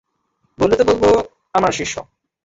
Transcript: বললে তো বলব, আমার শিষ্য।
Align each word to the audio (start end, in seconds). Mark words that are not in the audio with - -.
বললে 0.57 0.75
তো 0.75 0.83
বলব, 0.83 1.03
আমার 1.53 1.71
শিষ্য। 1.71 1.95